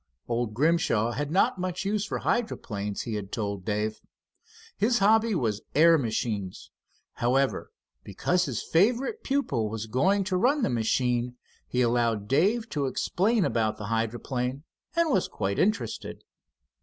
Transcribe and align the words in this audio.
Old 0.27 0.55
Grimshaw 0.55 1.11
had 1.11 1.29
not 1.29 1.59
much 1.59 1.85
use 1.85 2.05
for 2.07 2.17
hydroplanes, 2.17 3.03
he 3.03 3.13
had 3.13 3.31
told 3.31 3.63
Dave. 3.65 4.01
His 4.75 4.97
hobby 4.97 5.35
was 5.35 5.61
air 5.75 5.95
machines. 5.99 6.71
However, 7.17 7.69
because 8.03 8.45
his 8.45 8.63
favorite 8.63 9.23
pupil 9.23 9.69
was 9.69 9.85
going 9.85 10.23
to 10.23 10.37
run 10.37 10.63
the 10.63 10.71
machine, 10.71 11.35
he 11.67 11.81
allowed 11.83 12.27
Dave 12.27 12.67
to 12.69 12.87
explain 12.87 13.45
about 13.45 13.77
the 13.77 13.85
hydroplane, 13.93 14.63
and 14.95 15.11
was 15.11 15.27
quite 15.27 15.59
interested. 15.59 16.23